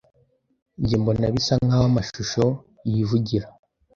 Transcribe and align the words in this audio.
Njye 0.81 0.95
mbona 1.01 1.25
bisa 1.33 1.53
nkaho 1.65 1.85
amashusho 1.91 2.43
yivugira. 2.91 3.47